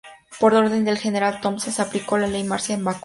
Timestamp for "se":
1.71-1.79